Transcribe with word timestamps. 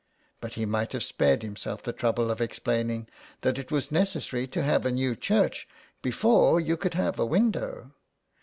But 0.39 0.53
he 0.55 0.65
might 0.65 0.93
have 0.93 1.03
spared 1.03 1.43
himself 1.43 1.83
the 1.83 1.93
trouble 1.93 2.31
of 2.31 2.41
explain 2.41 2.89
ing 2.89 3.07
that 3.41 3.59
it 3.59 3.69
was 3.71 3.91
necessary 3.91 4.47
to 4.47 4.63
have 4.63 4.83
a 4.83 4.91
new 4.91 5.15
church 5.15 5.67
before 6.01 6.59
you 6.59 6.75
could 6.75 6.95
have 6.95 7.19
a 7.19 7.25
window. 7.27 7.91